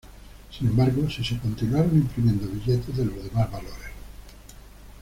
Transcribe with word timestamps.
Sin 0.49 0.67
embargo 0.69 1.07
sí 1.11 1.23
se 1.23 1.37
continuaron 1.37 1.93
imprimiendo 1.95 2.47
billetes 2.47 2.97
de 2.97 3.05
los 3.05 3.23
demás 3.23 3.51
valores. 3.51 3.91